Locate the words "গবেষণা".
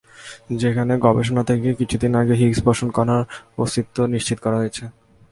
0.99-1.43